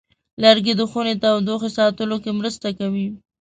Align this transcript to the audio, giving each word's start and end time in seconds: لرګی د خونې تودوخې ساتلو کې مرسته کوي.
لرګی 0.43 0.73
د 0.77 0.81
خونې 0.89 1.13
تودوخې 1.21 1.69
ساتلو 1.77 2.15
کې 2.23 2.31
مرسته 2.39 2.67
کوي. 2.79 3.07